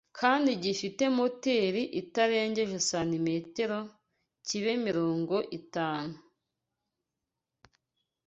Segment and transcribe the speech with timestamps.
[0.19, 3.79] kandi gifite moteri itarengeje santimetero
[4.47, 6.15] kibe mirongo itanu